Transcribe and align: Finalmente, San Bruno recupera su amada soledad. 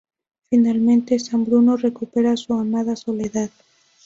Finalmente, 0.49 1.19
San 1.19 1.45
Bruno 1.45 1.77
recupera 1.77 2.35
su 2.35 2.53
amada 2.55 2.95
soledad. 2.95 3.51